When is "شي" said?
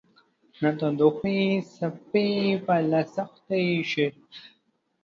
3.91-4.07